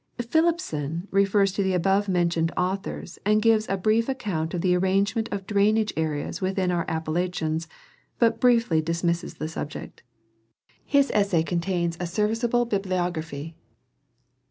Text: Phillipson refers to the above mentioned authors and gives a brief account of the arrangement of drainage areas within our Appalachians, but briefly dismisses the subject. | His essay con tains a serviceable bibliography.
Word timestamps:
Phillipson 0.27 1.07
refers 1.11 1.51
to 1.51 1.61
the 1.61 1.75
above 1.75 2.09
mentioned 2.09 2.51
authors 2.57 3.19
and 3.23 3.39
gives 3.39 3.69
a 3.69 3.77
brief 3.77 4.09
account 4.09 4.55
of 4.55 4.61
the 4.61 4.73
arrangement 4.75 5.29
of 5.31 5.45
drainage 5.45 5.93
areas 5.95 6.41
within 6.41 6.71
our 6.71 6.85
Appalachians, 6.87 7.67
but 8.17 8.41
briefly 8.41 8.81
dismisses 8.81 9.35
the 9.35 9.47
subject. 9.47 10.01
| 10.45 10.83
His 10.83 11.11
essay 11.11 11.43
con 11.43 11.59
tains 11.59 11.97
a 11.99 12.07
serviceable 12.07 12.65
bibliography. 12.65 13.53